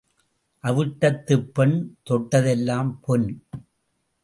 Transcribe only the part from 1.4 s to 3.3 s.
பெண் தொட்டதெல்லாம் பொன்.